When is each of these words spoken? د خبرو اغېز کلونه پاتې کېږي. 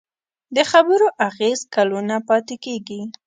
د 0.55 0.57
خبرو 0.71 1.07
اغېز 1.27 1.59
کلونه 1.75 2.15
پاتې 2.27 2.55
کېږي. 2.65 3.01